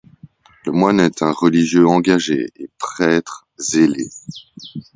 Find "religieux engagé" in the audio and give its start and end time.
1.29-2.47